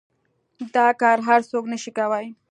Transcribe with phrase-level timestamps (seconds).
[0.75, 2.27] دا کار هر سوک نشي کواى.